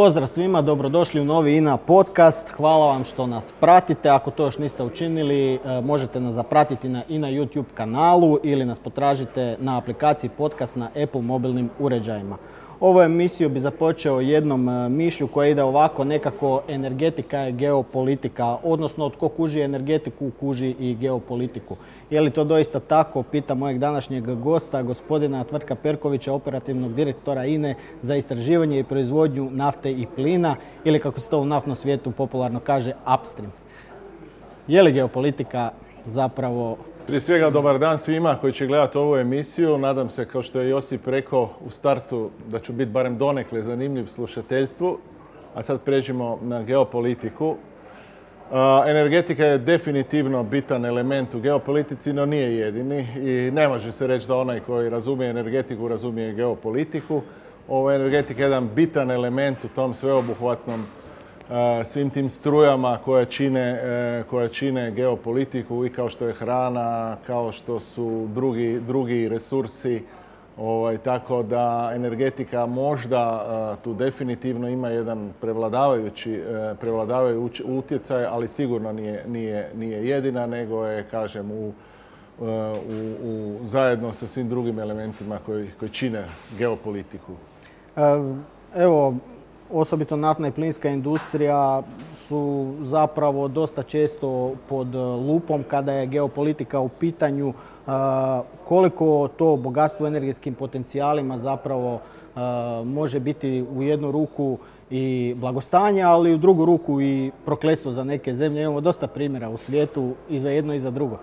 [0.00, 2.48] Pozdrav svima, dobrodošli u novi INA podcast.
[2.48, 4.08] Hvala vam što nas pratite.
[4.08, 8.78] Ako to još niste učinili, e, možete nas zapratiti na INA YouTube kanalu ili nas
[8.78, 12.36] potražite na aplikaciji podcast na Apple mobilnim uređajima.
[12.80, 19.08] Ovu emisiju bi započeo jednom e, mišlju koja ide ovako nekako energetika je geopolitika, odnosno
[19.08, 21.76] tko kuži energetiku, kuži i geopolitiku.
[22.10, 27.74] Je li to doista tako, pita mojeg današnjeg gosta, gospodina Tvrtka Perkovića, operativnog direktora INE
[28.02, 32.60] za istraživanje i proizvodnju nafte i plina, ili kako se to u naftnom svijetu popularno
[32.60, 33.52] kaže, upstream.
[34.68, 35.70] Je li geopolitika
[36.06, 39.78] zapravo prije svega dobar dan svima koji će gledati ovu emisiju.
[39.78, 44.06] Nadam se, kao što je Josip rekao u startu, da ću biti barem donekle zanimljiv
[44.06, 44.98] slušateljstvu.
[45.54, 47.56] A sad pređemo na geopolitiku.
[48.86, 54.28] Energetika je definitivno bitan element u geopolitici, no nije jedini i ne može se reći
[54.28, 57.22] da onaj koji razumije energetiku razumije geopolitiku.
[57.68, 60.84] Ovo energetika je jedan bitan element u tom sveobuhvatnom
[61.84, 67.52] svim tim strujama koje čine, e, koje čine geopolitiku i kao što je hrana, kao
[67.52, 70.02] što su drugi, drugi resursi.
[70.58, 76.42] Ovaj, tako da energetika možda tu definitivno ima jedan prevladavajući,
[76.80, 81.72] prevladavajući utjecaj, ali sigurno nije, nije, nije jedina, nego je, kažem, u,
[82.40, 82.44] u,
[83.22, 86.24] u, zajedno sa svim drugim elementima koji, koji čine
[86.58, 87.32] geopolitiku.
[88.74, 89.14] Evo,
[89.72, 91.82] osobito naftna i plinska industrija
[92.16, 94.94] su zapravo dosta često pod
[95.28, 97.52] lupom kada je geopolitika u pitanju.
[98.64, 102.00] Koliko to bogatstvo energetskim potencijalima zapravo
[102.84, 104.58] može biti u jednu ruku
[104.90, 108.62] i blagostanje, ali u drugu ruku i prokletstvo za neke zemlje.
[108.62, 111.18] Imamo dosta primjera u svijetu i za jedno i za drugo.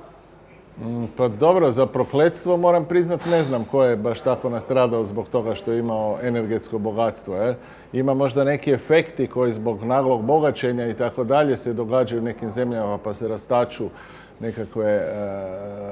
[0.82, 5.30] Mm, pa dobro, za prokletstvo moram priznat ne znam ko je baš tako nastradao zbog
[5.30, 7.54] toga što je imao energetsko bogatstvo.
[7.94, 12.52] Ima možda neki efekti koji zbog naglog bogaćenja i tako dalje se događaju u nekim
[12.52, 13.90] zemljama pa se rastaču
[14.40, 15.04] nekakve e,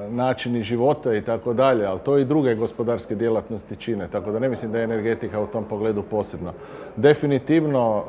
[0.09, 4.49] načini života i tako dalje, ali to i druge gospodarske djelatnosti čine, tako da ne
[4.49, 6.53] mislim da je energetika u tom pogledu posebno.
[6.95, 8.03] Definitivno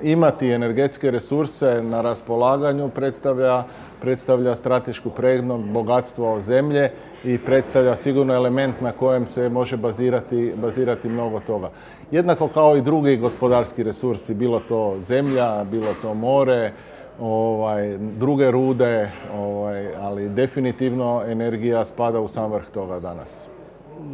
[0.00, 3.64] e, e, imati energetske resurse na raspolaganju predstavlja,
[4.00, 6.90] predstavlja stratešku pregnost, bogatstvo zemlje
[7.24, 11.70] i predstavlja sigurno element na kojem se može bazirati, bazirati mnogo toga.
[12.10, 16.72] Jednako kao i drugi gospodarski resursi, bilo to zemlja, bilo to more,
[17.20, 23.48] ovaj, druge rude, ovaj, ali definitivno energija spada u sam vrh toga danas.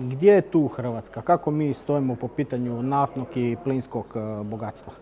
[0.01, 1.23] Gdje je tu Hrvatska?
[1.23, 4.93] Kako mi stojimo po pitanju naftnog i plinskog eh, bogatstva?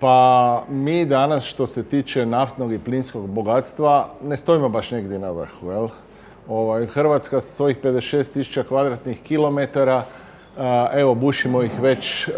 [0.00, 5.30] Pa mi danas što se tiče naftnog i plinskog bogatstva ne stojimo baš negdje na
[5.30, 5.70] vrhu.
[5.70, 5.88] Jel?
[6.48, 10.02] Ovaj, Hrvatska sa svojih 56.000 kvadratnih kilometara,
[10.58, 12.32] eh, evo bušimo ih već eh,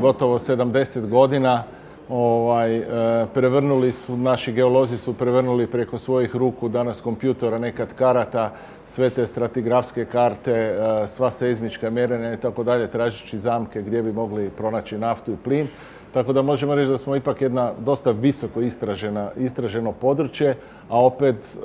[0.00, 1.64] gotovo 70 godina
[2.08, 2.86] ovaj, e,
[3.34, 8.50] prevrnuli su, naši geolozi su prevrnuli preko svojih ruku danas kompjutora, nekad karata,
[8.84, 14.12] sve te stratigrafske karte, e, sva seizmička mjerenja i tako dalje, tražići zamke gdje bi
[14.12, 15.68] mogli pronaći naftu i plin.
[16.14, 20.56] Tako da možemo reći da smo ipak jedna dosta visoko istražena, istraženo područje,
[20.88, 21.58] a opet e,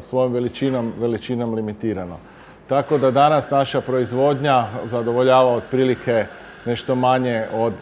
[0.00, 2.16] svojom veličinom, veličinom limitirano.
[2.68, 6.26] Tako da danas naša proizvodnja zadovoljava otprilike
[6.66, 7.72] nešto manje od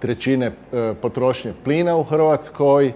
[0.00, 2.92] trećine e, potrošnje plina u Hrvatskoj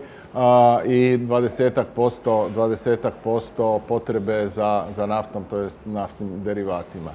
[0.87, 7.11] i 20% posto potrebe za, naftom, to jest naftnim derivatima.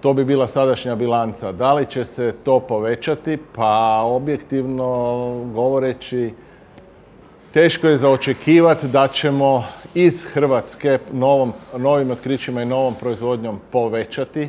[0.00, 1.52] To bi bila sadašnja bilanca.
[1.52, 3.38] Da li će se to povećati?
[3.54, 4.86] Pa objektivno
[5.54, 6.34] govoreći,
[7.52, 14.48] teško je zaočekivati da ćemo iz Hrvatske novom, novim otkrićima i novom proizvodnjom povećati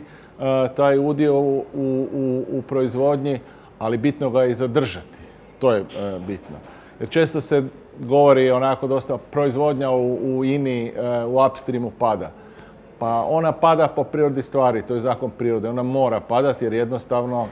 [0.75, 3.39] taj udio u, u, u proizvodnji,
[3.83, 5.17] ali bitno ga je i zadržati.
[5.59, 6.57] To je e, bitno.
[6.99, 7.63] Jer često se
[7.99, 12.31] govori onako dosta proizvodnja u, u INI, e, u upstreamu pada.
[12.99, 15.69] Pa ona pada po prirodi stvari, to je zakon prirode.
[15.69, 17.47] Ona mora padati jer jednostavno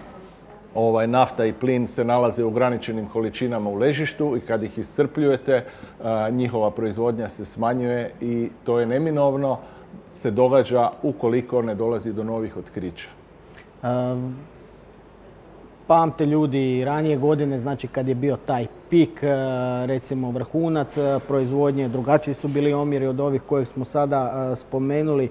[0.75, 5.53] ovaj, nafta i plin se nalaze u ograničenim količinama u ležištu i kad ih iscrpljujete,
[5.53, 5.63] e,
[6.31, 9.57] njihova proizvodnja se smanjuje i to je neminovno
[10.13, 13.09] se događa ukoliko ne dolazi do novih otkrića
[15.91, 19.27] pamte ljudi ranije godine, znači kad je bio taj pik, e,
[19.85, 25.29] recimo vrhunac e, proizvodnje, drugačiji su bili omjeri od ovih kojih smo sada e, spomenuli.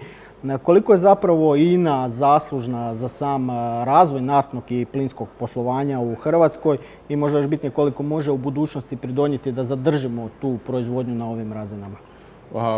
[0.63, 3.51] Koliko je zapravo INA zaslužna za sam
[3.85, 6.79] razvoj naftnog i plinskog poslovanja u Hrvatskoj
[7.09, 11.53] i možda još bitnije koliko može u budućnosti pridonijeti da zadržimo tu proizvodnju na ovim
[11.53, 11.97] razinama?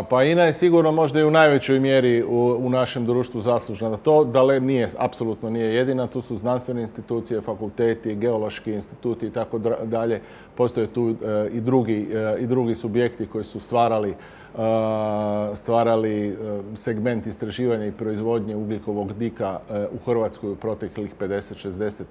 [0.09, 4.23] Pa INA je sigurno možda i u najvećoj mjeri u, našem društvu zaslužna na to,
[4.23, 10.21] da nije, apsolutno nije jedina, tu su znanstvene institucije, fakulteti, geološki instituti i tako dalje.
[10.55, 14.15] Postoje tu e, i, drugi, e, i drugi subjekti koji su stvarali e,
[15.55, 16.37] stvarali
[16.75, 22.03] segment istraživanja i proizvodnje ugljikovog dika u Hrvatskoj u proteklih 50, 60,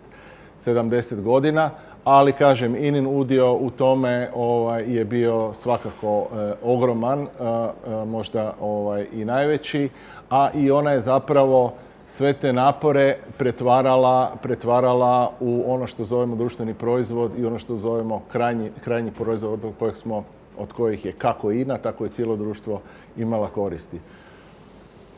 [0.65, 1.71] 70 godina
[2.05, 8.55] ali kažem, Inin udio u tome ovaj, je bio svakako eh, ogroman, eh, eh, možda
[8.61, 9.89] ovaj, i najveći,
[10.31, 11.73] a i ona je zapravo
[12.07, 18.23] sve te napore pretvarala, pretvarala u ono što zovemo društveni proizvod i ono što zovemo
[18.33, 20.25] krajnji, krajnji proizvod od kojeg smo
[20.59, 22.81] od kojih je kako INA, tako i cijelo društvo
[23.17, 23.99] imala koristi.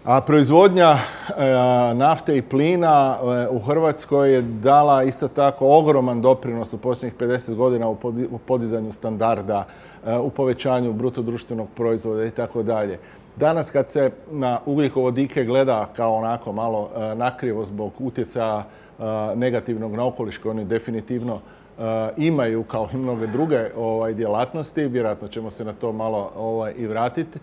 [0.04, 6.72] A proizvodnja e, nafte i plina e, u Hrvatskoj je dala isto tako ogroman doprinos
[6.72, 7.88] u posljednjih 50 godina
[8.30, 9.66] u podizanju standarda,
[10.06, 12.98] e, u povećanju bruto društvenog proizvoda i tako dalje.
[13.36, 18.64] Danas kad se na ugljikovodike gleda kao onako malo nakrivo zbog utjecaja
[19.34, 21.40] negativnog na okoliš koji oni definitivno
[22.16, 26.86] imaju kao i mnoge druge ovaj, djelatnosti, vjerojatno ćemo se na to malo ovaj, i
[26.86, 27.38] vratiti.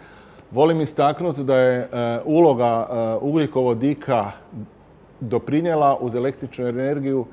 [0.51, 1.87] Volim istaknuti da je e,
[2.25, 4.31] uloga e, ugljikovodika
[5.19, 7.25] doprinjela uz električnu energiju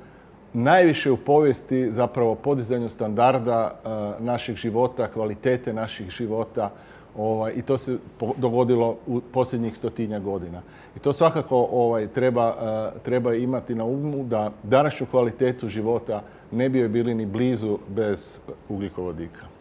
[0.53, 3.89] najviše u povijesti zapravo podizanju standarda e,
[4.23, 6.71] naših života, kvalitete naših života
[7.17, 7.99] ovaj, i to se
[8.37, 10.63] dogodilo u posljednjih stotinja godina.
[10.97, 12.55] I to svakako ovaj, treba,
[13.03, 16.23] treba imati na umu da današnju kvalitetu života
[16.53, 18.39] ne bi joj bili ni blizu bez
[18.69, 19.58] ugljikovodika.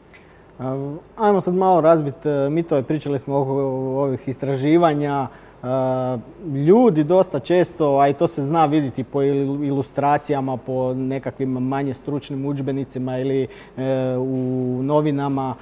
[1.18, 3.52] Ajmo sad malo razbiti e, mitove, pričali smo oko
[3.98, 5.28] ovih istraživanja.
[5.28, 5.68] E,
[6.68, 12.46] ljudi dosta često, a i to se zna vidjeti po ilustracijama, po nekakvim manje stručnim
[12.46, 13.48] udžbenicima ili e,
[14.18, 15.56] u novinama,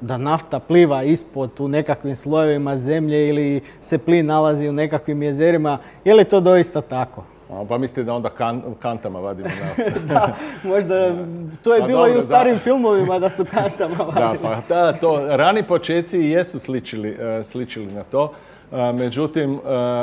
[0.00, 5.78] da nafta pliva ispod u nekakvim slojevima zemlje ili se plin nalazi u nekakvim jezerima.
[6.04, 7.24] Je li to doista tako?
[7.68, 8.30] Pa mislite da onda
[8.78, 10.00] kantama vadimo naftu.
[10.08, 11.14] da, možda
[11.62, 14.38] to je pa bilo i u starim filmovima da su kantama vadili.
[14.42, 18.32] Da, pa da, to, rani počeci jesu sličili, e, sličili na to.
[18.72, 19.58] E, međutim, e,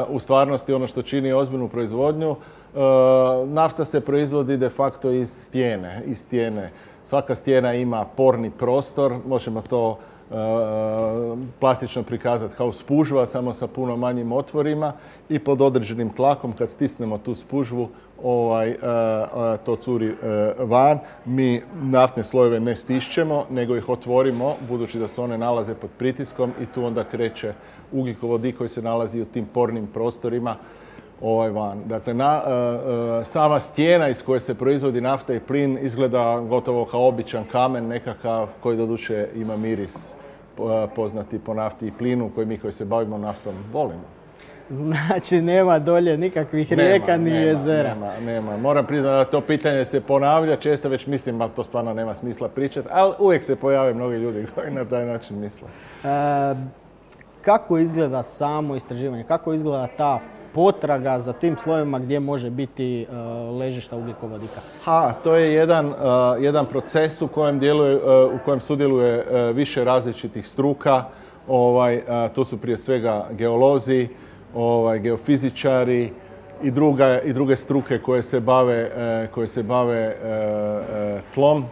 [0.10, 2.36] u stvarnosti ono što čini ozbiljnu proizvodnju,
[3.46, 6.02] nafta se proizvodi de facto iz stijene.
[6.06, 6.72] Iz stijene.
[7.04, 9.98] Svaka stijena ima porni prostor, možemo to
[11.60, 14.94] plastično prikazati kao spužva, samo sa puno manjim otvorima
[15.30, 17.90] i pod određenim tlakom kad stisnemo tu spužvu
[18.24, 20.16] ovaj, e, e, to curi e,
[20.60, 21.00] van.
[21.26, 26.52] Mi naftne slojeve ne stišćemo, nego ih otvorimo, budući da se one nalaze pod pritiskom
[26.62, 27.54] i tu onda kreće
[27.92, 30.56] ugljikovodik koji se nalazi u tim pornim prostorima
[31.22, 31.82] ovaj van.
[31.86, 32.42] Dakle, na,
[33.24, 38.48] sama stijena iz koje se proizvodi nafta i plin izgleda gotovo kao običan kamen nekakav
[38.60, 40.16] koji doduše ima miris
[40.96, 44.22] poznati po nafti i plinu koji mi koji se bavimo naftom volimo.
[44.70, 47.94] Znači nema dolje nikakvih rijeka ni jezera.
[47.94, 48.58] Nema, nema.
[48.58, 52.48] Moram priznati da to pitanje se ponavlja, često već mislim da to stvarno nema smisla
[52.48, 55.68] pričati, ali uvijek se pojave mnogi ljudi koji na taj način misle.
[56.04, 56.81] E,
[57.42, 59.24] kako izgleda samo istraživanje?
[59.24, 60.20] Kako izgleda ta
[60.54, 64.62] potraga za tim slojevima gdje može biti uh, ležišta ugljikovodika?
[64.84, 65.96] Ha, to je jedan, uh,
[66.40, 68.02] jedan proces u kojem, djeluje, uh,
[68.34, 71.04] u kojem sudjeluje više različitih struka.
[71.48, 72.02] Ovaj,
[72.36, 74.08] to su prije svega geolozi,
[74.56, 76.12] ovaj, geofizičari
[76.64, 78.92] i, druga, i druge struke koje se bave,
[79.34, 80.16] koje se bave
[81.34, 81.66] tlom.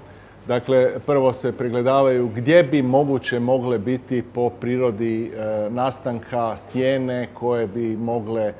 [0.49, 7.67] Dakle, prvo se pregledavaju gdje bi moguće mogle biti po prirodi e, nastanka stijene koje
[7.67, 8.53] bi mogle e,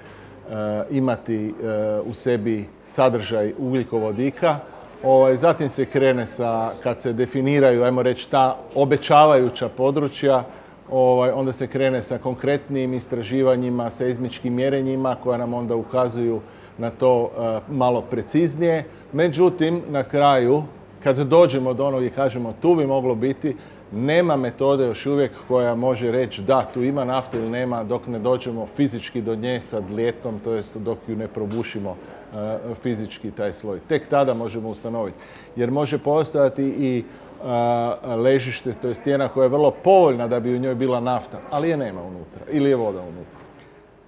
[0.90, 1.52] imati e,
[2.00, 4.60] u sebi sadržaj ugljikovodika.
[5.04, 10.44] Ovaj, zatim se krene sa, kad se definiraju, ajmo reći, ta obećavajuća područja,
[10.92, 16.42] ovaj, onda se krene sa konkretnim istraživanjima, seizmičkim mjerenjima koja nam onda ukazuju
[16.78, 17.32] na to
[17.70, 18.84] malo preciznije.
[19.14, 20.64] Međutim, na kraju
[21.04, 23.56] kad dođemo do onog i kažemo tu bi moglo biti,
[23.92, 28.20] nema metode još uvijek koja može reći da, tu ima nafte ili nema dok ne
[28.20, 31.96] dođemo fizički do nje sa dlijetom, to jest dok ju ne probušimo
[32.34, 33.80] e, fizički taj sloj.
[33.88, 35.18] Tek tada možemo ustanoviti.
[35.56, 40.56] Jer može postojati i e, ležište, to je stijena koja je vrlo povoljna da bi
[40.56, 43.40] u njoj bila nafta, ali je nema unutra ili je voda unutra.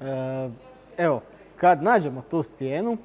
[0.01, 0.49] E,
[0.97, 1.21] evo,
[1.55, 2.97] kad nađemo tu stijenu,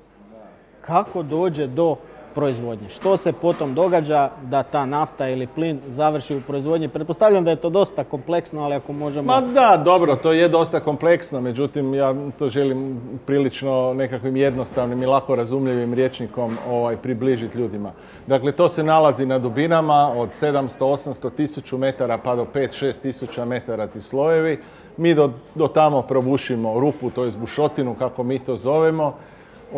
[0.80, 1.96] kako dođe do
[2.36, 2.88] proizvodnje.
[2.88, 6.88] Što se potom događa da ta nafta ili plin završi u proizvodnji?
[6.88, 9.32] Pretpostavljam da je to dosta kompleksno, ali ako možemo...
[9.32, 15.06] Ma da, dobro, to je dosta kompleksno, međutim ja to želim prilično nekakvim jednostavnim i
[15.06, 17.92] lako razumljivim rječnikom ovaj, približiti ljudima.
[18.26, 23.44] Dakle, to se nalazi na dubinama od 700, 800, 1000 metara pa do 5-6 tisuća
[23.44, 24.58] metara ti slojevi.
[24.96, 29.14] Mi do, do tamo probušimo rupu, to je bušotinu, kako mi to zovemo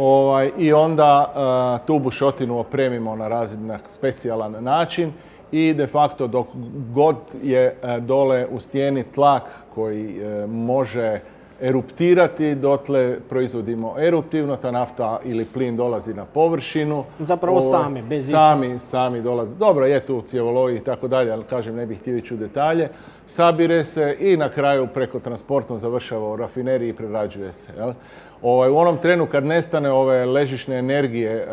[0.00, 1.32] Ovaj, I onda
[1.80, 5.12] uh, tu bušotinu opremimo na razina specijalan način
[5.52, 6.46] i de facto dok
[6.94, 9.42] god je uh, dole u stijeni tlak
[9.74, 11.20] koji uh, može
[11.60, 17.04] eruptirati, dotle proizvodimo eruptivno, ta nafta ili plin dolazi na površinu.
[17.18, 19.54] Zapravo ovaj, sami, bez Sami, sami dolazi.
[19.54, 22.88] Dobro, je tu cjevoloj i tako dalje, ali kažem, ne bih htio ići u detalje.
[23.28, 27.72] Sabire se i na kraju preko transportom završava u rafineriji i prerađuje se.
[27.76, 27.92] Jel?
[28.42, 31.46] Ovaj, u onom trenu kad nestane ove ležišne energije e,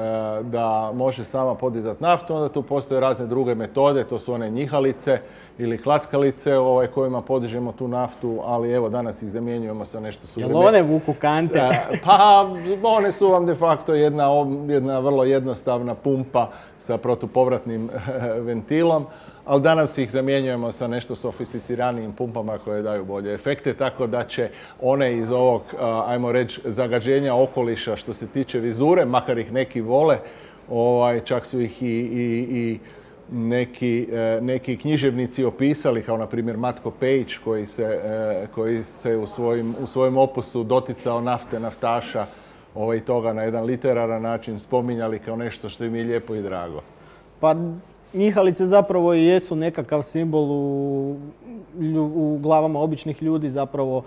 [0.44, 5.20] da može sama podizati naftu, onda tu postoje razne druge metode, to su one njihalice
[5.58, 10.60] ili klackalice ovaj, kojima podižemo tu naftu, ali evo danas ih zamjenjujemo sa nešto suvremeno.
[10.60, 11.70] Jel one vuku kante?
[12.06, 12.50] Pa
[12.84, 14.30] one su vam de facto jedna,
[14.68, 17.90] jedna vrlo jednostavna pumpa sa protupovratnim
[18.48, 19.06] ventilom
[19.46, 24.50] ali danas ih zamjenjujemo sa nešto sofisticiranijim pumpama koje daju bolje efekte, tako da će
[24.82, 25.62] one iz ovog,
[26.06, 30.18] ajmo reći, zagađenja okoliša što se tiče vizure, makar ih neki vole,
[30.70, 32.80] ovaj, čak su ih i, i,
[33.32, 39.18] neki, e, neki književnici opisali, kao na primjer Matko Pejić, koji se, e, koji se
[39.18, 42.26] u, svojim, u svojem opusu doticao nafte, naftaša,
[42.76, 46.82] ovaj, toga na jedan literaran način spominjali kao nešto što im je lijepo i drago.
[47.40, 47.56] Pa
[48.16, 51.16] Njihalice zapravo i jesu nekakav simbol u,
[52.16, 54.04] u glavama običnih ljudi zapravo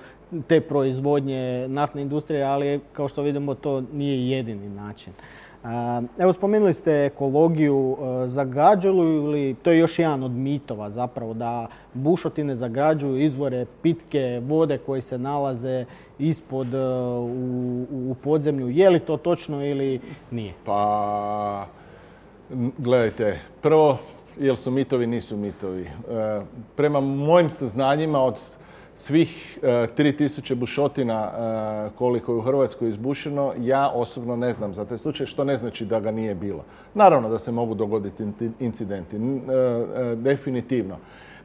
[0.47, 5.13] te proizvodnje naftne industrije, ali kao što vidimo to nije jedini način.
[6.19, 11.67] Evo spomenuli ste ekologiju, e, zagađuju li, to je još jedan od mitova zapravo, da
[11.95, 15.85] bušotine zagađuju izvore pitke vode koji se nalaze
[16.19, 18.69] ispod e, u, u podzemlju.
[18.69, 20.01] Je li to točno ili
[20.31, 20.53] nije?
[20.65, 21.67] Pa
[22.79, 23.99] Gledajte, prvo,
[24.41, 25.83] jel su mitovi, nisu mitovi.
[25.83, 25.91] E,
[26.77, 28.41] prema mojim saznanjima od
[28.95, 34.85] svih 3000 e, bušotina e, koliko je u Hrvatskoj izbušeno, ja osobno ne znam za
[34.85, 36.65] taj slučaj, što ne znači da ga nije bilo.
[36.95, 38.25] Naravno da se mogu dogoditi
[38.61, 39.17] incidenti,
[40.17, 40.97] definitivno.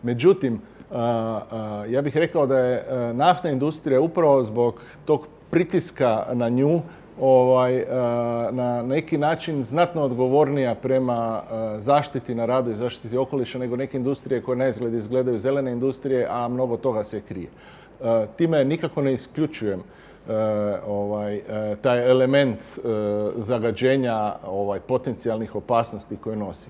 [0.03, 0.62] Međutim,
[1.89, 6.81] ja bih rekao da je naftna industrija upravo zbog tog pritiska na nju
[7.22, 7.86] ovaj, e,
[8.51, 13.98] na neki način znatno odgovornija prema e, zaštiti na radu i zaštiti okoliša nego neke
[13.98, 17.48] industrije koje na izgled izgledaju zelene industrije, a mnogo toga se krije.
[18.01, 19.84] E, time nikako ne isključujem
[20.88, 21.41] ovaj,
[21.82, 22.60] taj element
[23.38, 26.70] zagađenja ovaj, potencijalnih opasnosti koje nosi.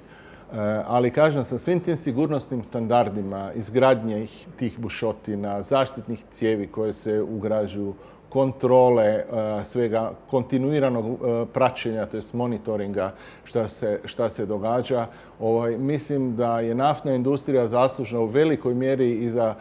[0.88, 7.93] Ali kažem, sa svim tim sigurnosnim standardima, izgradnje tih bušotina, zaštitnih cijevi koje se ugrađuju
[8.33, 9.23] kontrole, e,
[9.63, 13.11] svega kontinuiranog e, praćenja, to jest monitoringa
[13.43, 15.07] šta se, šta se događa.
[15.39, 19.55] Ovaj, mislim da je naftna industrija zaslužna u velikoj mjeri i za,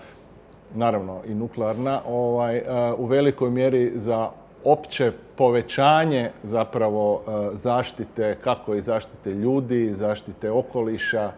[0.74, 2.64] naravno i nuklearna, ovaj, e,
[2.98, 4.30] u velikoj mjeri za
[4.64, 11.32] opće povećanje zapravo zaštite, kako i zaštite ljudi, zaštite okoliša,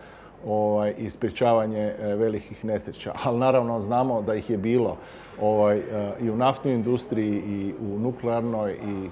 [0.46, 3.12] ovaj, i sprječavanje velikih nesreća.
[3.24, 4.96] Ali naravno znamo da ih je bilo
[5.40, 9.08] ovaj, eh, i u naftnoj industriji i u nuklearnoj i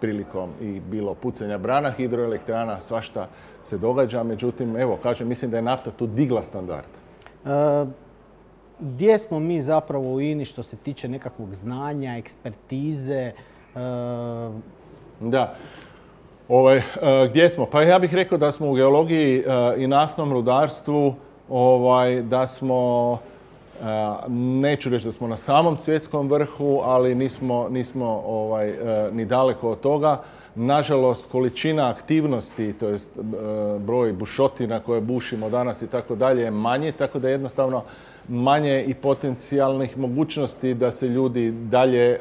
[0.00, 3.28] prilikom i bilo pucanja brana hidroelektrana, svašta
[3.62, 4.22] se događa.
[4.22, 6.86] Međutim, evo, kažem, mislim da je nafta tu digla standard.
[7.44, 7.86] E,
[8.80, 13.22] gdje smo mi zapravo u INI što se tiče nekakvog znanja, ekspertize?
[13.22, 13.32] E...
[15.20, 15.54] Da.
[16.48, 16.82] Ovaj,
[17.30, 17.66] gdje smo?
[17.66, 19.44] Pa ja bih rekao da smo u geologiji
[19.76, 21.14] i naftnom rudarstvu
[21.48, 23.18] ovaj, da smo
[24.28, 29.70] Neću reći da smo na samom svjetskom vrhu, ali nismo, nismo ovaj, e, ni daleko
[29.70, 30.22] od toga.
[30.54, 32.98] Nažalost, količina aktivnosti, to je
[33.78, 37.82] broj bušotina koje bušimo danas i tako dalje je manje, tako da jednostavno
[38.28, 42.18] manje i potencijalnih mogućnosti da se ljudi dalje e,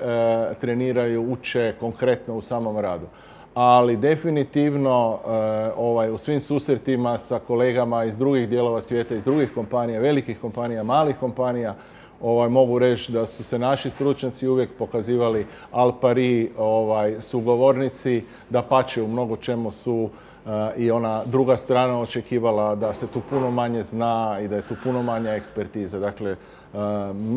[0.62, 3.06] treniraju, uče konkretno u samom radu
[3.53, 9.51] ali definitivno eh, ovaj, u svim susretima sa kolegama iz drugih dijelova svijeta, iz drugih
[9.55, 11.75] kompanija, velikih kompanija, malih kompanija,
[12.22, 18.62] ovaj, mogu reći da su se naši stručnjaci uvijek pokazivali al pari ovaj, sugovornici, da
[18.62, 20.10] pače u mnogo čemu su
[20.45, 24.62] eh, i ona druga strana očekivala da se tu puno manje zna i da je
[24.62, 26.00] tu puno manja ekspertiza.
[26.00, 26.36] Dakle,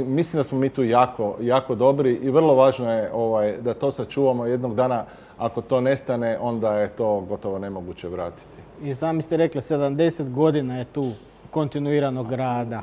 [0.07, 3.91] mislim da smo mi tu jako, jako dobri i vrlo važno je ovaj, da to
[3.91, 5.05] sačuvamo jednog dana
[5.39, 8.63] ako to nestane, onda je to gotovo nemoguće vratiti.
[8.83, 11.13] I sami ste rekli, 70 godina je tu
[11.51, 12.83] kontinuiranog rada.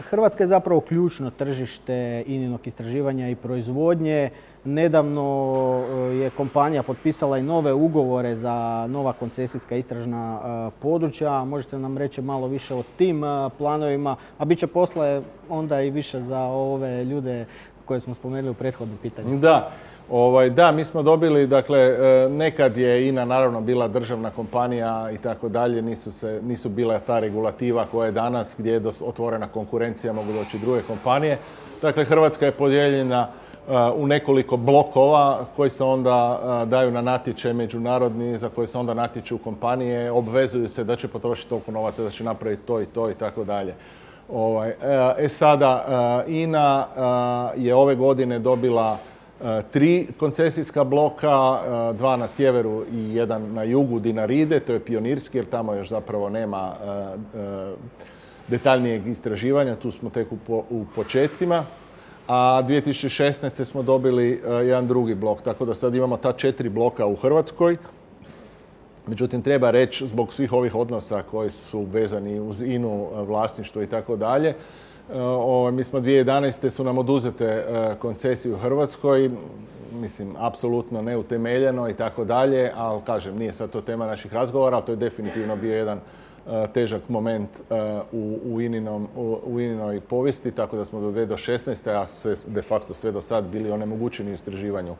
[0.00, 4.30] Hrvatska je zapravo ključno tržište ininog istraživanja i proizvodnje.
[4.64, 5.80] Nedavno
[6.12, 11.44] e, je kompanija potpisala i nove ugovore za nova koncesijska istražna e, područja.
[11.44, 15.90] Možete nam reći malo više o tim e, planovima, a bit će posla onda i
[15.90, 17.46] više za ove ljude
[17.84, 19.38] koje smo spomenuli u prethodnom pitanju.
[19.38, 19.70] Da,
[20.10, 21.96] Ovaj, da, mi smo dobili, dakle,
[22.30, 27.18] nekad je INA naravno bila državna kompanija i tako dalje, nisu, se, nisu bila ta
[27.18, 31.38] regulativa koja je danas gdje je otvorena konkurencija, mogu doći druge kompanije.
[31.82, 33.28] Dakle, Hrvatska je podijeljena
[33.96, 38.94] u nekoliko blokova koji se onda e, daju na natječaj međunarodni, za koje se onda
[38.94, 43.10] natječu kompanije, obvezuju se da će potrošiti toliko novaca, da će napraviti to i to
[43.10, 43.74] i tako dalje.
[44.28, 44.74] Ovaj,
[45.18, 45.84] e sada,
[46.26, 46.86] INA
[47.56, 48.98] je ove godine dobila
[49.70, 51.58] tri koncesijska bloka,
[51.92, 56.28] dva na sjeveru i jedan na jugu Dinaride, to je pionirski jer tamo još zapravo
[56.28, 56.72] nema
[58.48, 61.64] detaljnijeg istraživanja, tu smo tek u, počecima.
[62.28, 63.64] A 2016.
[63.64, 67.76] smo dobili jedan drugi blok, tako da sad imamo ta četiri bloka u Hrvatskoj.
[69.06, 74.16] Međutim, treba reći zbog svih ovih odnosa koji su vezani uz inu, vlasništvo i tako
[74.16, 74.54] dalje,
[75.72, 76.70] mi smo 2011.
[76.70, 79.30] su nam oduzete e, koncesije u Hrvatskoj,
[80.00, 84.86] mislim, apsolutno neutemeljeno i tako dalje, ali kažem, nije sad to tema naših razgovora, ali
[84.86, 86.21] to je definitivno bio jedan e,
[86.74, 88.38] težak moment e, u,
[89.46, 91.90] u, Ininoj povijesti, tako da smo do 2016.
[91.90, 94.94] a sve, de facto sve do sad bili onemogućeni u istraživanju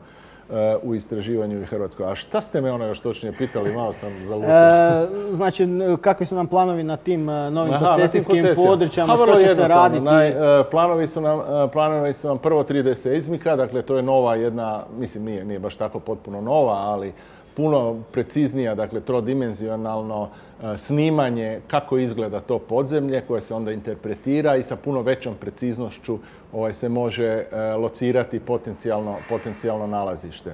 [0.83, 2.11] u istraživanju i Hrvatskoj.
[2.11, 4.49] A šta ste me ono još točnije pitali, malo sam zalutio.
[4.49, 5.67] E, znači,
[6.01, 10.07] kakvi su nam planovi na tim e, novim koncesijskim područjama, što će se raditi?
[10.07, 14.83] E, planovi, su nam, planovi su nam prvo 3D seizmika, dakle to je nova jedna,
[14.97, 17.13] mislim nije, nije baš tako potpuno nova, ali
[17.55, 20.29] puno preciznija, dakle trodimenzionalno
[20.63, 26.17] e, snimanje kako izgleda to podzemlje koje se onda interpretira i sa puno većom preciznošću
[26.53, 30.53] ovaj, se može e, locirati potencijalno, potencijalno nalazište.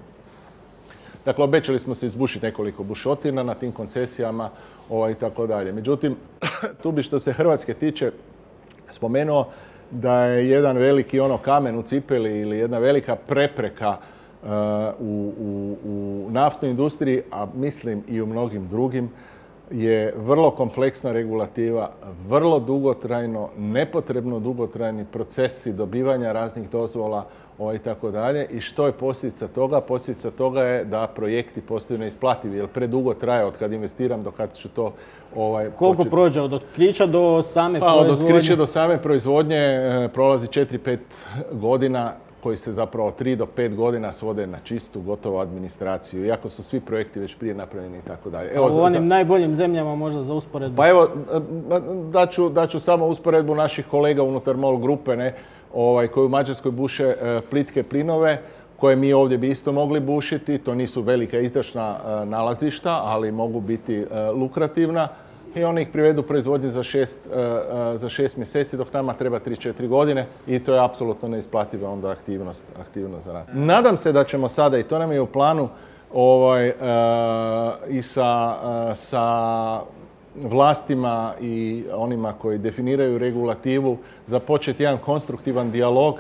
[1.25, 4.50] Dakle, obećali smo se izbušiti nekoliko bušotina na tim koncesijama
[4.89, 5.72] ovaj, tako dalje.
[5.72, 6.15] Međutim,
[6.84, 8.12] tu bi što se Hrvatske tiče
[8.91, 9.48] spomenuo
[9.91, 13.98] da je jedan veliki ono kamen u cipeli ili jedna velika prepreka
[15.00, 19.10] u, u, u naftnoj industriji, a mislim i u mnogim drugim,
[19.71, 21.91] je vrlo kompleksna regulativa,
[22.28, 27.25] vrlo dugotrajno, nepotrebno dugotrajni procesi dobivanja raznih dozvola
[27.58, 28.45] ovaj, i tako dalje.
[28.45, 29.82] I što je posljedica toga?
[29.82, 34.58] Posljedica toga je da projekti postaju neisplativi, jer predugo traje od kad investiram do kad
[34.58, 34.93] ću to
[35.36, 38.13] ovaj, Koliko prođe od otkrića do same proizvodnje?
[38.13, 40.97] Od otkrića do same proizvodnje e, prolazi 4-5
[41.52, 46.63] godina koji se zapravo 3 do 5 godina svode na čistu, gotovu administraciju, iako su
[46.63, 48.49] svi projekti već prije napravljeni i tako dalje.
[48.54, 50.78] Evo, u onim najboljim zemljama možda za usporedbu?
[50.78, 51.10] Pa evo,
[52.12, 55.34] daću, daću samo usporedbu naših kolega unutar MOL grupe, ne,
[55.73, 58.41] ovaj, koji u Mađarskoj buše e, plitke plinove,
[58.78, 60.58] koje mi ovdje bi isto mogli bušiti.
[60.58, 65.08] To nisu velika izdašna e, nalazišta, ali mogu biti e, lukrativna
[65.56, 69.40] i oni ih privedu proizvodnju za šest, e, e, za šest mjeseci, dok nama treba
[69.40, 73.52] 3-4 godine i to je apsolutno neisplativa onda aktivnost, aktivnost za rast.
[73.54, 75.70] Nadam se da ćemo sada, i to nam je u planu,
[76.14, 76.74] ovaj, e,
[77.90, 78.58] i sa,
[78.96, 79.82] sa
[80.36, 86.20] vlastima i onima koji definiraju regulativu započeti jedan konstruktivan dijalog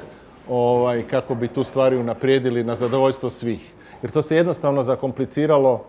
[0.49, 3.73] ovaj, kako bi tu stvari unaprijedili na zadovoljstvo svih.
[4.01, 5.83] Jer to se jednostavno zakompliciralo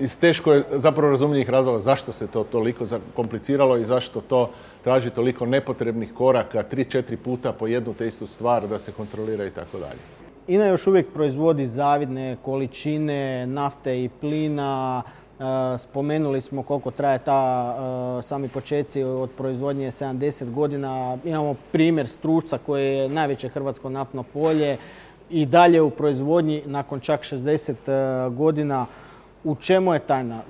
[0.00, 4.50] iz teško je zapravo razumljivih razloga zašto se to toliko zakompliciralo i zašto to
[4.84, 9.46] traži toliko nepotrebnih koraka, tri, četiri puta po jednu te istu stvar da se kontrolira
[9.46, 9.98] i tako dalje.
[10.46, 15.02] INA još uvijek proizvodi zavidne količine nafte i plina.
[15.38, 17.74] E, spomenuli smo koliko traje ta
[18.18, 21.18] e, sami početci od proizvodnje 70 godina.
[21.24, 24.76] Imamo primjer Stručca koje je najveće hrvatsko naftno polje
[25.30, 28.86] i dalje u proizvodnji nakon čak 60 e, godina
[29.44, 30.40] u čemu je tajna?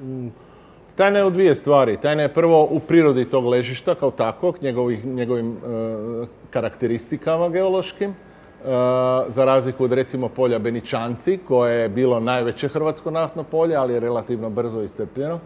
[0.97, 1.97] Tajna je u dvije stvari.
[1.97, 4.59] Tajna je prvo u prirodi tog ležišta kao takvog,
[5.05, 8.11] njegovim e, karakteristikama geološkim.
[8.11, 8.15] E,
[9.29, 14.01] za razliku od recimo polja Beničanci, koje je bilo najveće hrvatsko naftno polje, ali je
[14.01, 15.39] relativno brzo iscrpljeno.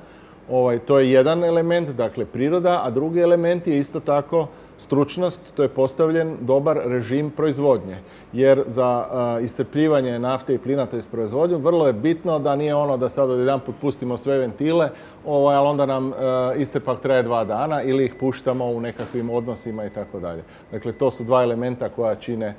[0.50, 5.62] Ovaj, to je jedan element, dakle priroda, a drugi element je isto tako stručnost, to
[5.62, 7.98] je postavljen dobar režim proizvodnje.
[8.32, 9.06] Jer za
[9.42, 13.30] iscrpljivanje nafte i plina, to je proizvodnju, vrlo je bitno da nije ono da sad
[13.30, 14.88] jedan put pustimo sve ventile,
[15.26, 16.12] ovaj, ali onda nam
[16.56, 20.42] istepak traje dva dana ili ih puštamo u nekakvim odnosima i tako dalje.
[20.72, 22.54] Dakle, to su dva elementa koja čine,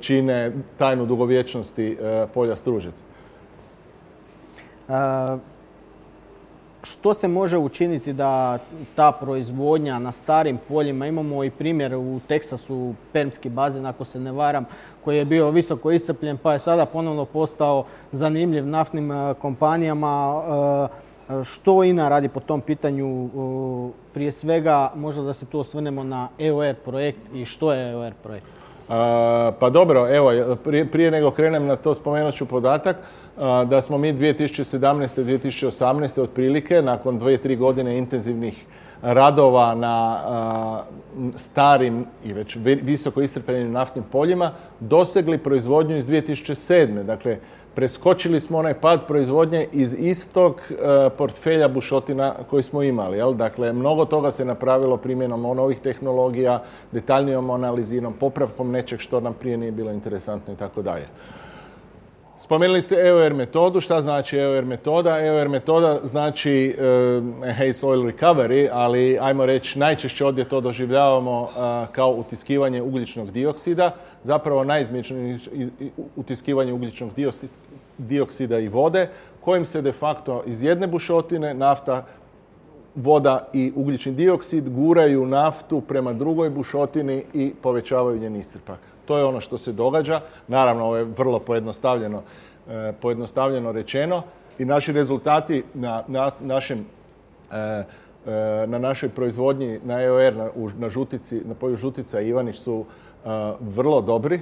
[0.00, 1.96] čine tajnu dugovječnosti
[2.34, 2.94] polja stružec.
[6.84, 8.58] Što se može učiniti da
[8.94, 14.32] ta proizvodnja na starim poljima, imamo i primjer u Teksasu, Permski bazen, ako se ne
[14.32, 14.64] varam,
[15.04, 20.42] koji je bio visoko iscrpljen pa je sada ponovno postao zanimljiv naftnim e, kompanijama.
[20.90, 21.04] E,
[21.44, 23.28] što INA radi po tom pitanju?
[24.14, 28.46] Prije svega, možda da se tu osvrnemo na EOR projekt i što je EOR projekt?
[29.58, 30.56] Pa dobro, evo,
[30.92, 32.96] prije, nego krenem na to spomenut ću podatak
[33.66, 35.24] da smo mi 2017.
[35.24, 36.20] 2018.
[36.20, 38.64] otprilike, nakon dvije, tri godine intenzivnih
[39.02, 40.20] radova na
[41.36, 47.02] starim i već visoko istrpljenim naftnim poljima, dosegli proizvodnju iz 2007.
[47.02, 47.38] Dakle,
[47.74, 50.74] preskočili smo onaj pad proizvodnje iz istog e,
[51.10, 53.16] portfelja bušotina koji smo imali.
[53.16, 53.34] Jel?
[53.34, 59.56] Dakle, mnogo toga se napravilo primjenom novih tehnologija, detaljnijom analizinom, popravkom nečeg što nam prije
[59.56, 61.06] nije bilo interesantno i tako dalje.
[62.44, 63.80] Spomenuli ste EOR metodu.
[63.80, 65.18] Šta znači EOR metoda?
[65.20, 66.76] EOR metoda znači
[67.46, 73.30] e, haze oil recovery, ali ajmo reći najčešće ovdje to doživljavamo e, kao utiskivanje ugljičnog
[73.30, 73.94] dioksida.
[74.22, 75.38] Zapravo najizmječnije
[76.16, 77.10] utiskivanje ugljičnog
[77.98, 79.08] dioksida i vode,
[79.40, 82.04] kojim se de facto iz jedne bušotine nafta,
[82.94, 88.93] voda i ugljični dioksid guraju naftu prema drugoj bušotini i povećavaju njen istrpak.
[89.04, 90.20] To je ono što se događa.
[90.48, 92.22] Naravno, ovo je vrlo pojednostavljeno,
[92.68, 94.22] e, pojednostavljeno rečeno
[94.58, 96.02] i naši rezultati na,
[96.40, 96.86] našem
[97.52, 97.84] e, e,
[98.66, 102.84] na našoj proizvodnji na EOR na, na žutici, na polju žutica Ivanić su
[103.60, 104.40] vrlo dobri.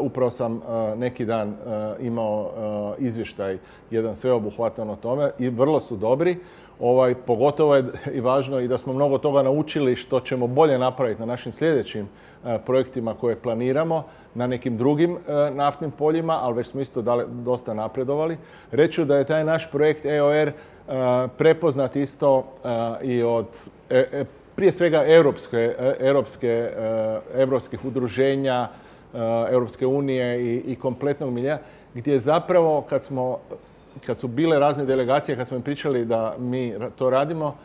[0.00, 0.60] Upravo sam
[0.96, 1.56] neki dan
[2.00, 2.50] imao
[2.98, 3.58] izvještaj
[3.90, 6.38] jedan sveobuhvatan o tome i vrlo su dobri.
[6.80, 11.20] Ovaj, pogotovo je i važno i da smo mnogo toga naučili što ćemo bolje napraviti
[11.20, 12.08] na našim sljedećim
[12.66, 14.04] projektima koje planiramo
[14.34, 18.36] na nekim drugim e, naftnim poljima, ali već smo isto dosta napredovali.
[18.70, 20.52] Reću da je taj naš projekt EOR e,
[21.38, 22.44] prepoznat isto
[23.02, 23.46] i od
[24.54, 26.70] prije svega europske, europske,
[27.34, 28.68] europskih udruženja,
[29.50, 31.58] Europske unije i, i kompletnog milija,
[31.94, 33.38] gdje zapravo kad smo
[34.06, 37.56] kad su bile razne delegacije, kad smo im pričali da mi to radimo,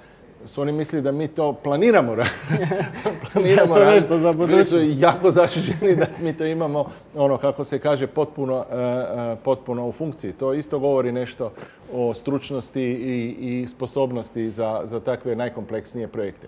[0.46, 2.16] su oni mislili da mi to planiramo
[3.34, 7.80] planiramo to nešto za Bili su jako začuđeni da mi to imamo, ono kako se
[7.80, 10.32] kaže, potpuno, e, e, potpuno u funkciji.
[10.32, 11.52] To isto govori nešto
[11.94, 16.48] o stručnosti i, i sposobnosti za, za takve najkompleksnije projekte.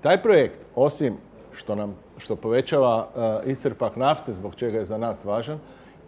[0.00, 1.16] Taj projekt, osim
[1.52, 5.58] što nam što povećava uh, istrpak nafte, zbog čega je za nas važan,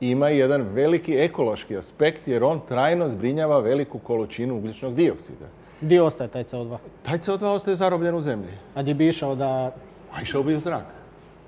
[0.01, 5.47] ima i jedan veliki ekološki aspekt jer on trajno zbrinjava veliku količinu ugljičnog dioksida.
[5.81, 6.77] Gdje ostaje taj CO2?
[7.03, 8.53] Taj CO2 ostaje zarobljen u zemlji.
[8.75, 9.73] A gdje bi išao da...
[10.15, 10.85] A išao bi u zrak.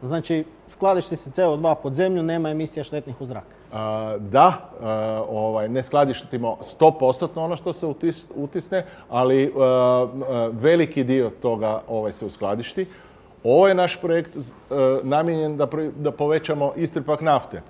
[0.03, 3.45] Znači, skladišti se CO2 pod zemlju, nema emisija štetnih u zrak.
[4.18, 4.71] da,
[5.29, 7.87] ovaj, ne skladištimo 100% ono što se
[8.35, 9.53] utisne, ali
[10.53, 12.87] veliki dio toga ovaj, se uskladišti.
[13.45, 14.37] Ovo je naš projekt
[15.03, 17.62] namijenjen da, da povećamo istrpak nafte.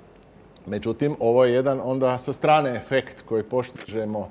[0.67, 4.29] Međutim, ovo je jedan onda sa strane efekt koji poštižemo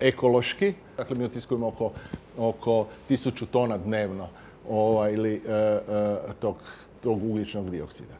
[0.00, 0.74] ekološki.
[0.96, 1.90] Dakle, mi otiskujemo oko,
[2.38, 4.28] oko tisuću tona dnevno
[4.70, 5.40] ovaj, ili eh,
[5.88, 6.56] eh, tog,
[7.02, 8.14] tog ugljičnog dioksida.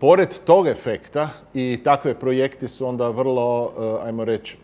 [0.00, 3.72] Pored tog efekta i takve projekti su onda vrlo,
[4.04, 4.56] ajmo reći,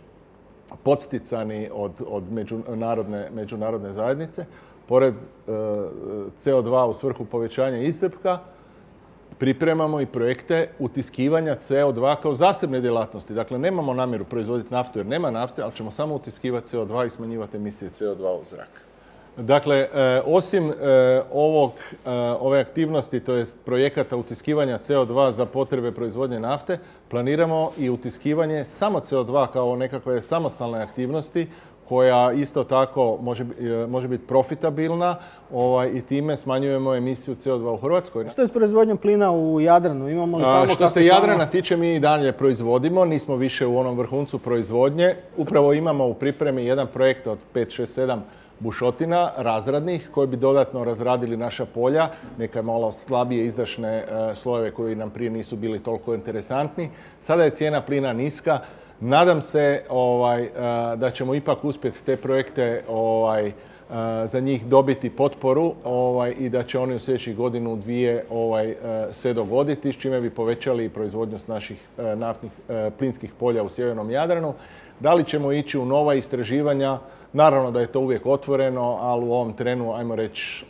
[0.82, 4.44] podsticani od, od međunarodne, međunarodne zajednice.
[4.88, 5.14] Pored
[6.38, 8.38] CO2 u svrhu povećanja isrpka,
[9.38, 13.34] pripremamo i projekte utiskivanja CO2 kao zasebne djelatnosti.
[13.34, 17.56] Dakle, nemamo namjeru proizvoditi naftu jer nema nafte, ali ćemo samo utiskivati CO2 i smanjivati
[17.56, 18.84] emisije CO2 u zrak.
[19.36, 20.74] Dakle, e, osim e,
[21.32, 21.72] ovog,
[22.06, 28.64] e, ove aktivnosti, to jest projekata utiskivanja CO2 za potrebe proizvodnje nafte, planiramo i utiskivanje
[28.64, 31.46] samo CO2 kao nekakve samostalne aktivnosti
[31.88, 35.16] koja isto tako može, e, može biti profitabilna
[35.52, 38.28] ovaj, i time smanjujemo emisiju CO2 u Hrvatskoj.
[38.28, 40.08] Što je s proizvodnjom plina u Jadranu?
[40.08, 43.98] Imamo li tamo što se Jadrana tiče, mi i dalje proizvodimo, nismo više u onom
[43.98, 45.14] vrhuncu proizvodnje.
[45.36, 48.18] Upravo imamo u pripremi jedan projekt od 5, 6, 7
[48.60, 54.94] bušotina razradnih koji bi dodatno razradili naša polja, neke malo slabije izdašne e, slojeve koji
[54.94, 56.90] nam prije nisu bili toliko interesantni.
[57.20, 58.60] Sada je cijena plina niska,
[59.06, 60.50] Nadam se ovaj, eh,
[60.96, 63.52] da ćemo ipak uspjeti te projekte ovaj, eh,
[64.24, 68.76] za njih dobiti potporu ovaj, i da će oni u sljedećih godinu dvije ovaj, eh,
[69.12, 71.78] se dogoditi, s čime bi povećali proizvodnost naših
[72.16, 72.52] naftnih
[72.98, 74.54] plinskih polja u sjevernom Jadranu.
[75.00, 76.98] Da li ćemo ići u nova istraživanja?
[77.32, 80.64] Naravno da je to uvijek otvoreno, ali u ovom trenu, ajmo reći,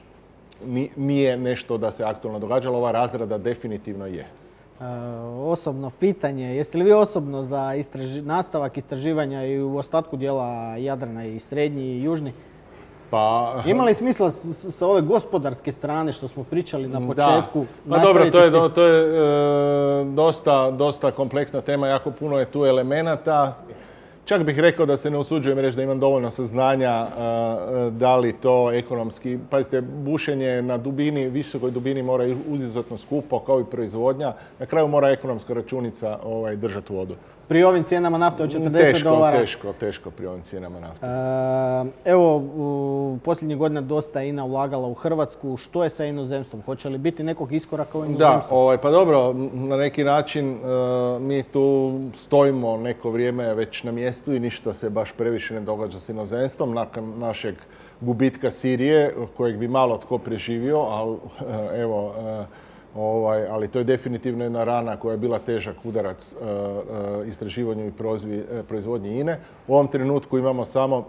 [0.97, 2.79] nije nešto da se aktualno događalo.
[2.79, 4.27] Ova razrada definitivno je.
[4.75, 4.85] E,
[5.41, 6.47] osobno pitanje.
[6.47, 7.73] Jeste li vi osobno za
[8.17, 12.33] nastavak istraživanja i u ostatku dijela Jadrana i srednji i južni?
[13.11, 17.67] Pa, Ima li smisla s- sa ove gospodarske strane što smo pričali na početku?
[17.85, 17.91] Da.
[17.91, 22.47] Pa dobro, to je, do- to je e, dosta, dosta kompleksna tema, jako puno je
[22.47, 23.57] tu elemenata.
[24.25, 27.07] Čak bih rekao da se ne usuđujem reći da imam dovoljno saznanja
[27.91, 33.65] da li to ekonomski, pazite, bušenje na dubini, visokoj dubini mora izuzetno skupo kao i
[33.65, 34.33] proizvodnja.
[34.59, 37.15] Na kraju mora ekonomska računica ovaj, držati vodu.
[37.49, 39.39] Pri ovim cijenama nafte od 40 Teško, dolara.
[39.39, 41.07] teško, teško pri ovim cijenama nafte.
[41.07, 45.57] E, Evo, u posljednjih godina dosta je INA ulagala u Hrvatsku.
[45.57, 46.63] Što je sa inozemstvom?
[46.63, 48.57] Hoće li biti nekog iskoraka u Da, inozemstvu?
[48.57, 50.59] ovaj, pa dobro, na neki način e,
[51.19, 51.65] mi tu
[52.15, 56.75] stojimo neko vrijeme već na mjestu i ništa se baš previše ne događa s inozemstvom.
[56.75, 57.55] Nakon našeg
[58.01, 61.17] gubitka Sirije, kojeg bi malo tko preživio, ali
[61.83, 62.45] evo, e,
[62.97, 67.87] ovaj, ali to je definitivno jedna rana koja je bila težak udarac e, e, istraživanju
[67.87, 69.39] i proizvi- e, proizvodnji INE.
[69.69, 71.07] U ovom trenutku imamo samo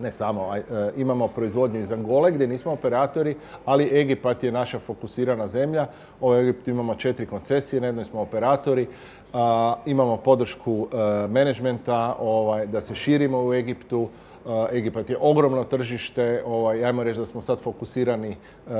[0.00, 0.62] ne samo, e,
[0.96, 5.86] imamo proizvodnju iz Angole gdje nismo operatori, ali Egipat je naša fokusirana zemlja.
[6.20, 8.86] U Egiptu imamo četiri koncesije, na jednoj smo operatori.
[9.32, 10.88] A, imamo podršku
[11.28, 14.08] menadžmenta ovaj, da se širimo u Egiptu.
[14.46, 18.34] E, Egipat je ogromno tržište, ovaj, ajmo reći da smo sad fokusirani e,
[18.74, 18.78] e,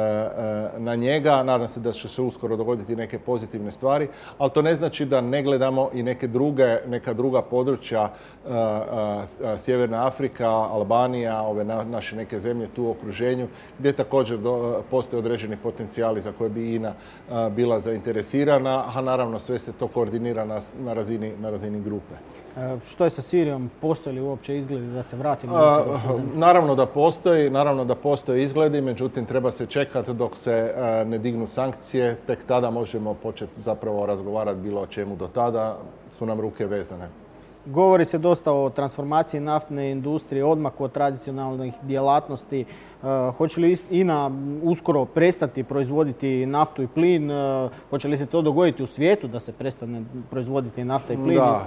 [0.78, 1.42] na njega.
[1.42, 5.20] Nadam se da će se uskoro dogoditi neke pozitivne stvari, ali to ne znači da
[5.20, 8.12] ne gledamo i neke druge, neka druga područja,
[9.58, 13.48] Sjeverna Afrika, Albanija, ove na- naše neke zemlje tu u okruženju,
[13.78, 14.38] gdje također
[14.90, 16.92] postoje određeni potencijali za koje bi INA
[17.50, 20.44] bila zainteresirana, a naravno sve se to koordinira
[20.78, 22.14] na razini, na razini grupe.
[22.56, 23.70] E, Što je sa Sirijom?
[23.80, 25.56] Postoji li uopće izgled da se vratimo?
[25.56, 25.84] A?
[26.34, 31.18] Naravno da postoji, naravno da postoje izgledi, međutim treba se čekati dok se a, ne
[31.18, 35.78] dignu sankcije, tek tada možemo početi zapravo razgovarati bilo o čemu do tada
[36.10, 37.08] su nam ruke vezane.
[37.66, 42.60] Govori se dosta o transformaciji naftne industrije, odmaku od tradicionalnih djelatnosti.
[42.60, 42.66] E,
[43.36, 44.30] hoće li INA
[44.62, 47.30] uskoro prestati proizvoditi naftu i plin?
[47.30, 51.36] E, hoće li se to dogoditi u svijetu da se prestane proizvoditi nafta i plin?
[51.36, 51.66] Da.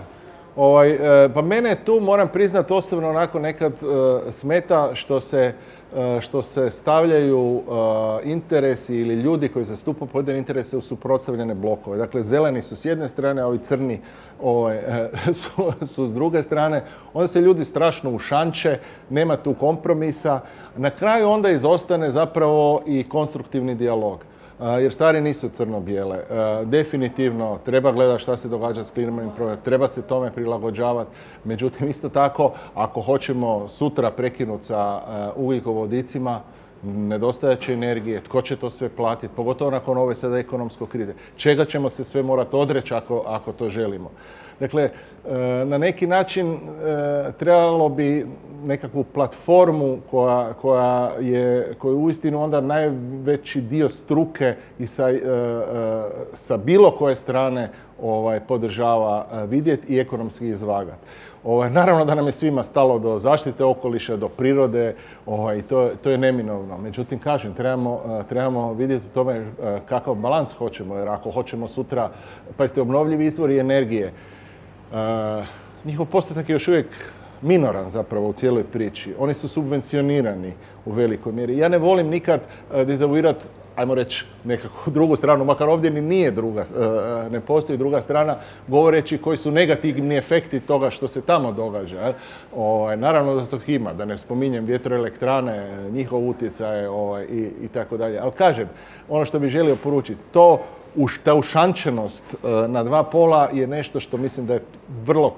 [0.55, 5.53] Ovaj, e, pa mene tu moram priznati osobno onako nekad e, smeta što se,
[5.95, 7.61] e, što se stavljaju
[8.23, 11.97] interesi ili ljudi koji zastupaju pojedine interese u suprotstavljene blokove.
[11.97, 13.99] Dakle, zeleni su s jedne strane, a ovi crni
[14.41, 14.79] ovaj,
[15.41, 16.83] su, su s druge strane.
[17.13, 20.39] Onda se ljudi strašno ušanče, nema tu kompromisa.
[20.77, 24.25] Na kraju onda izostane zapravo i konstruktivni dijalog.
[24.59, 26.23] Jer stvari nisu crno-bijele.
[26.65, 31.11] Definitivno treba gledati šta se događa s klimatskim promjenama, treba se tome prilagođavati.
[31.43, 35.01] Međutim, isto tako, ako hoćemo sutra prekinuti sa
[35.35, 36.41] ugljikovodicima,
[36.83, 41.13] nedostajaće energije, tko će to sve platiti, pogotovo nakon ove sada ekonomske krize.
[41.37, 44.09] Čega ćemo se sve morati odreći ako, ako to želimo.
[44.59, 46.57] Dakle, e, na neki način e,
[47.39, 48.27] trebalo bi
[48.65, 55.19] nekakvu platformu koja, koja je koju uistinu onda najveći dio struke i sa, e,
[56.33, 57.69] sa bilo koje strane
[58.01, 61.07] ovaj, podržava vidjeti i ekonomski izvagati.
[61.43, 66.09] Ovaj, naravno da nam je svima stalo do zaštite okoliša, do prirode, ovaj, to, to
[66.09, 66.77] je neminovno.
[66.77, 69.45] Međutim, kažem, trebamo, trebamo vidjeti u tome
[69.85, 72.09] kakav balans hoćemo, jer ako hoćemo sutra,
[72.57, 74.13] pazite, obnovljivi izvori energije,
[75.85, 76.87] njihov postotak je još uvijek
[77.41, 79.13] minoran zapravo u cijeloj priči.
[79.19, 80.53] Oni su subvencionirani
[80.85, 81.57] u velikoj mjeri.
[81.57, 82.41] Ja ne volim nikad
[82.73, 87.77] eh, dezavuirati ajmo reći, nekakvu drugu stranu, makar ovdje ni nije druga, e, ne postoji
[87.77, 88.35] druga strana,
[88.67, 92.13] govoreći koji su negativni efekti toga što se tamo događa.
[92.55, 97.97] Ovaj, naravno da to ima, da ne spominjem vjetroelektrane, njihov utjecaj ovaj, i, i tako
[97.97, 98.19] dalje.
[98.19, 98.69] Ali kažem,
[99.09, 100.59] ono što bih želio poručiti, to
[100.97, 104.63] uš- ta ušančenost e, na dva pola je nešto što mislim da je
[105.05, 105.33] vrlo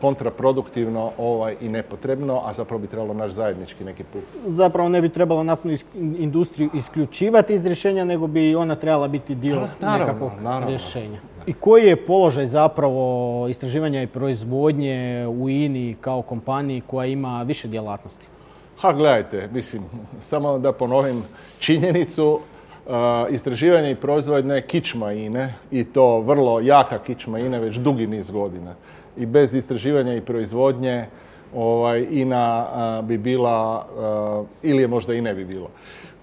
[0.00, 4.22] kontraproduktivno ovaj, i nepotrebno, a zapravo bi trebalo naš zajednički neki put.
[4.46, 9.68] Zapravo ne bi trebalo naftnu industriju isključivati iz rješenja, nego bi ona trebala biti dio
[9.80, 10.68] naravno, nekakvog naravno.
[10.68, 11.18] rješenja.
[11.46, 13.04] I koji je položaj zapravo
[13.48, 14.92] istraživanja i proizvodnje
[15.30, 18.26] u INI kao kompaniji koja ima više djelatnosti?
[18.78, 19.82] Ha, gledajte, mislim,
[20.20, 21.22] samo da ponovim
[21.58, 22.40] činjenicu,
[23.30, 28.30] istraživanje i proizvodnja je kičma INE i to vrlo jaka kičma INE već dugi niz
[28.30, 28.74] godina.
[29.16, 31.06] I bez istraživanja i proizvodnje
[31.54, 33.86] ovaj, INA uh, bi bila,
[34.40, 35.68] uh, ili je možda i ne bi bilo.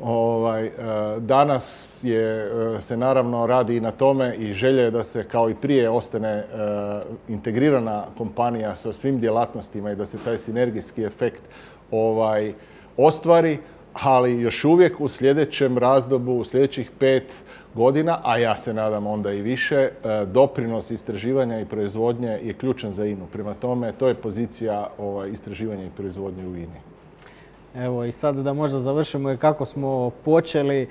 [0.04, 0.72] Ovaj,
[1.20, 5.56] danas je, se naravno radi i na tome i želje je da se kao i
[5.56, 6.44] prije ostane
[7.28, 11.42] integrirana kompanija sa svim djelatnostima i da se taj sinergijski efekt
[11.92, 12.54] ovaj,
[12.98, 13.58] ostvari,
[13.94, 17.24] ali još uvijek u sljedećem razdobu, u sljedećih pet
[17.76, 19.92] godina, a ja se nadam onda i više, e,
[20.26, 23.26] doprinos istraživanja i proizvodnje je ključan za INU.
[23.32, 26.80] Prema tome, to je pozicija ovaj, istraživanja i proizvodnje u INI.
[27.76, 30.88] Evo i sad da možda završimo i kako smo počeli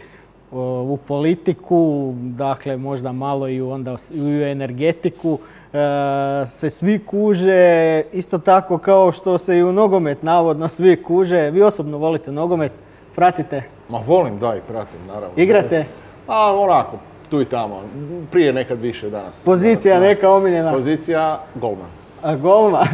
[0.51, 5.39] u politiku, dakle možda malo i onda i u energetiku.
[5.73, 11.51] E, se svi kuže, isto tako kao što se i u nogomet navodno svi kuže.
[11.51, 12.73] Vi osobno volite nogomet,
[13.19, 13.63] pratite?
[13.89, 15.31] Ma volim, da i pratim, naravno.
[15.37, 15.85] Igrate?
[16.27, 16.99] A onako,
[17.31, 17.83] tu i tamo.
[18.31, 19.43] Prije nekad više danas.
[19.45, 20.73] Pozicija neka omiljena?
[20.73, 21.87] Pozicija golman.
[22.23, 22.87] A, golman.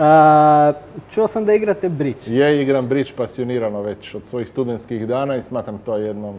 [1.14, 2.26] čuo sam da igrate bridge.
[2.28, 6.34] Je, igram bridge pasionirano već od svojih studentskih dana i smatram to jednom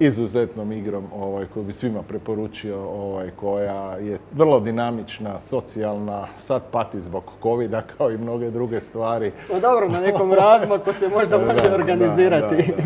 [0.00, 7.00] izuzetnom igrom ovaj, koju bi svima preporučio, ovaj, koja je vrlo dinamična, socijalna, sad pati
[7.00, 9.32] zbog covid kao i mnoge druge stvari.
[9.52, 12.56] No dobro, na nekom razmaku se možda može organizirati.
[12.56, 12.82] Da,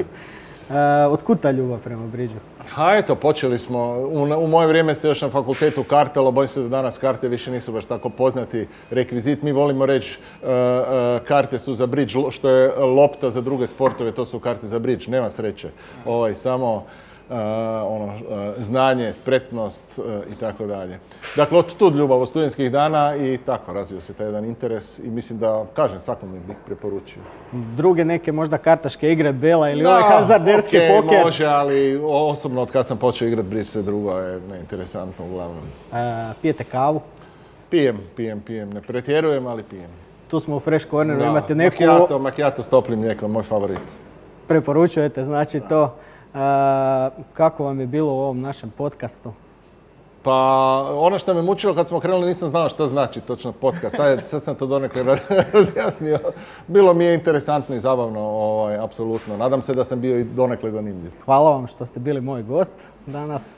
[1.11, 2.39] Otkud ta ljubav prema briđu?
[2.69, 3.79] Ha eto, počeli smo.
[4.39, 7.73] U, moje vrijeme se još na fakultetu kartalo, bojim se da danas karte više nisu
[7.73, 9.43] baš tako poznati rekvizit.
[9.43, 14.13] Mi volimo reći e, e, karte su za bridge, što je lopta za druge sportove,
[14.13, 15.11] to su karte za bridge.
[15.11, 15.69] Nema sreće.
[16.05, 16.87] Ovaj, samo
[17.31, 20.99] ono, uh, znanje, spretnost uh, i tako dalje.
[21.37, 25.11] Dakle, od tu ljubav od studentskih dana i tako razvio se taj jedan interes i
[25.11, 27.23] mislim da, kažem, svakom bih preporučio.
[27.53, 31.25] Druge neke možda kartaške igre, Bela ili ovaj hazarderski okay, poker?
[31.25, 35.65] može, ali osobno od kad sam počeo igrati bridge sve drugo je neinteresantno uglavnom.
[36.43, 37.01] pijete kavu?
[37.71, 38.71] Pijem, pijem, pijem.
[38.71, 39.91] Ne pretjerujem, ali pijem.
[40.29, 41.83] Tu smo u Fresh Corneru, imate neku...
[41.83, 43.79] Macchiato, macchiato s toplim mlijekom, moj favorit.
[44.49, 45.97] Preporučujete, znači to
[47.33, 49.33] kako vam je bilo u ovom našem podcastu?
[50.23, 50.33] Pa
[50.95, 54.01] ono što me mučilo kad smo krenuli nisam znao što znači točno podcast.
[54.01, 55.03] Ajde, sad sam to donekle
[55.53, 56.19] razjasnio.
[56.67, 59.37] Bilo mi je interesantno i zabavno, ovaj, apsolutno.
[59.37, 61.11] Nadam se da sam bio i donekle zanimljiv.
[61.25, 62.75] Hvala vam što ste bili moj gost
[63.07, 63.55] danas.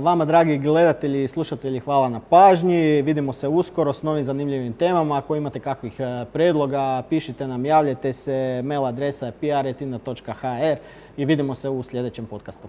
[0.00, 3.02] Vama, dragi gledatelji i slušatelji, hvala na pažnji.
[3.02, 5.18] Vidimo se uskoro s novim zanimljivim temama.
[5.18, 8.62] Ako imate kakvih e, predloga, pišite nam, javljajte se.
[8.64, 10.76] Mail adresa je prjetina.hr
[11.16, 12.68] i vidimo se u sljedećem podcastu.